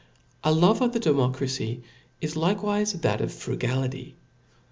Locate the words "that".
3.01-3.21